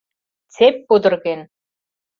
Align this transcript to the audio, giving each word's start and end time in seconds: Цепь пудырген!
Цепь 0.53 0.81
пудырген! 0.87 1.41